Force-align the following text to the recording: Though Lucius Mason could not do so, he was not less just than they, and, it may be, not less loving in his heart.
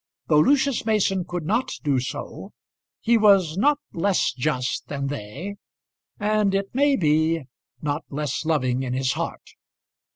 Though 0.29 0.39
Lucius 0.39 0.83
Mason 0.83 1.25
could 1.25 1.45
not 1.45 1.73
do 1.83 1.99
so, 1.99 2.53
he 3.01 3.19
was 3.19 3.55
not 3.55 3.77
less 3.93 4.33
just 4.33 4.87
than 4.87 5.09
they, 5.09 5.57
and, 6.19 6.55
it 6.55 6.73
may 6.73 6.95
be, 6.95 7.43
not 7.83 8.03
less 8.09 8.43
loving 8.43 8.81
in 8.81 8.93
his 8.93 9.13
heart. 9.13 9.51